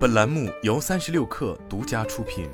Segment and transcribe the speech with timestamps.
[0.00, 2.48] 本栏目由三十六氪独家出品。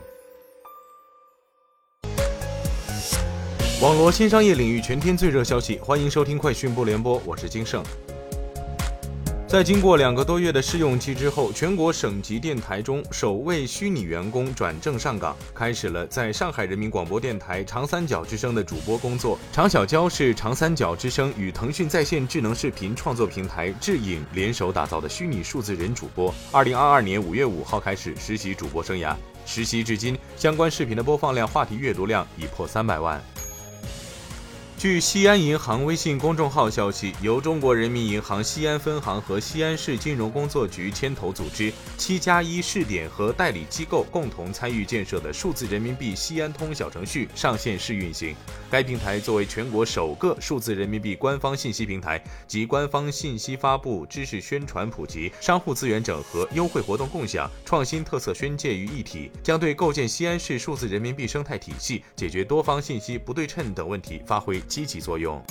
[3.80, 7.84] 网络新商业领域全天最热消息，欢迎收听快讯不联播，我是金盛。
[9.48, 19.38] 在经过两个多月的试用期之后，全国省级电台中首位虚拟员工转正上岗，开始了在上海人民广播电台长三角之声的主播工作。
[19.52, 26.34] 常小娇是长三角之声与腾讯在线智能视频创作平台智影联手打造的虚拟数字人主播。
[26.50, 29.14] 二零二二年五月五号开始实习主播生涯，
[29.46, 33.22] 实习至今，相关视频的播放量、话题阅读量已破三百万。
[34.78, 48.36] 据西安银行微信公众号消息，由中国人民银行西安分行和西安市金融工作局牵头组织，七加一试点和代理机构共同参与建设的数字人民币西安通小程序上线试运行。
[48.70, 64.62] 该平台作为全国首个数字人民币官方信息平台，集官方信息发布、知识宣传普及、商户资源整合、优惠活动共享、创新特色宣介于一体，将对构建西安市数字人民币生态体系、解决多方信息不对称等问题发挥。
[64.66, 65.42] 积极作用。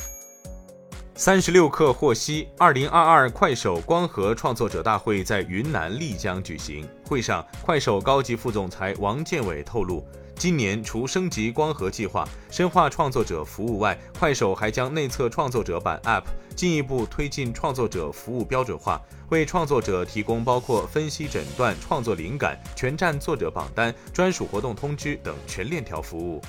[1.18, 6.86] 三十六氪获悉，二零二二快手光合创作者大会在云南丽江举行。
[7.08, 10.06] 会上，快手高级副总裁王建伟透露，
[10.36, 26.42] 今年除升级光合计划、深化创作者服务外，快手还将内测创作者版 App 进一步推进创作者服务标准化，为创作者提供包括分析诊断、创作灵感、全站作者榜单、专属活动通知等全链条服务。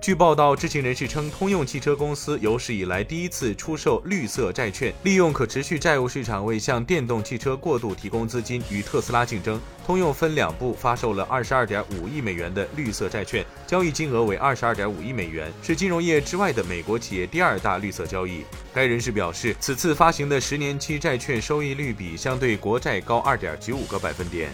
[0.00, 9.60] 据报道，知情人士称，通用汽车公司有史以来第一次出售绿色债券，利用可持续债务市场为向电动汽车过渡提供资金，与特斯拉竞争。
[9.86, 18.42] 通用分两步发售了二十二点五亿美元的绿色债券，交易金额为二十二点五亿美元，是金融业之外的美国企业第二大绿色交易。
[18.72, 24.50] 该人士表示，此次发行的十年期债券收益率比相对国债高二点九五个百分点。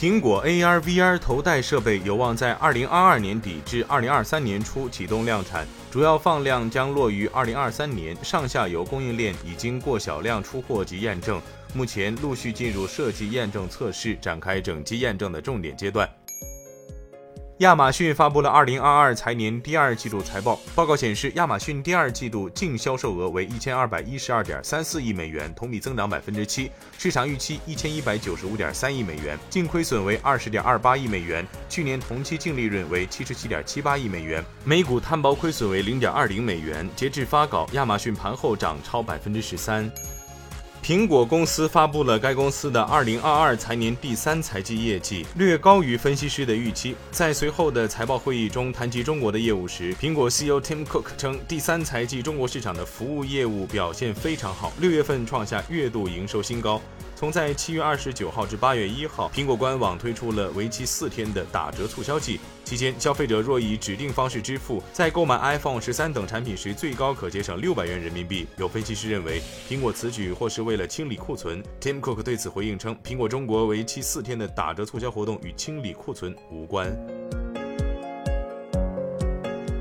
[0.00, 8.16] 苹果 AR/VR 头戴设备有望在二零二二年底至二零二三年初启动量产，主要放量将落于二零二三年。
[8.24, 11.38] 上下游供应链已经过小量出货及验证，
[11.74, 16.08] 目前陆续进入设计验证测试，展开整机验证的重点阶段。
[17.60, 20.58] 亚马逊发布了二零二二财年第二季度财报。
[20.74, 29.38] 报告显示，亚马逊第二季度净销售额为一千二百一十二点三四亿美元，同比增长百分之七，市场预期一千一百九十五点三亿美元。
[29.50, 36.88] 净亏损为二十点二八亿美元，去年同期净利润为七十七点七八亿美元，每股摊薄亏损为零点二零美元。
[36.96, 39.92] 截至发稿，亚马逊盘后涨超百分之十三。
[40.82, 46.96] 苹果公司发布了该公司的二零二二财年第三财季业绩，略高于分析师的预期。
[47.10, 56.80] 在随后的财报会议中谈及中国的业务时，苹果 CEO Tim Cook 称，第三财季中国市场的服务业务表现非常好，六月份创下月度营收新高。
[57.20, 62.40] 从在七月二十九号至八月一号，苹果官网推出了为期四天的打折促销季。
[62.64, 68.46] 期间，消费者若以指定方式支付，在购买 iPhone 十三等产品时，最高可节省六百元人民币。
[68.56, 71.62] 有分析师认为，苹果此举或是为了清理库存。
[71.78, 76.90] Tim Cook 对此回应称，苹果中国为期四天的打折促销活动与清理库存无关。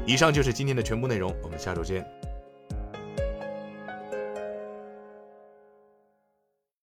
[0.06, 2.06] 以上就是今天的全部内容，我们下周见。